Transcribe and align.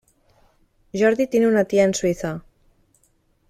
Jordi 0.95 1.27
tiene 1.27 1.47
una 1.47 1.65
tía 1.65 1.83
en 1.83 1.93
Suiza. 1.93 2.41